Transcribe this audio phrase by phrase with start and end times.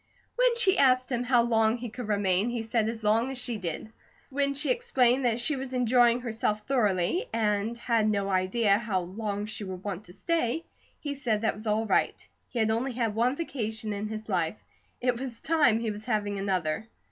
[0.35, 3.57] When she asked him how long he could remain, he said as long as she
[3.59, 3.93] did.
[4.31, 9.45] When she explained that she was enjoying herself thoroughly and had no idea how long
[9.45, 10.65] she would want to stay,
[10.99, 14.63] he said that was all right; he had only had one vacation in his life;
[15.01, 16.87] it was time he was having another.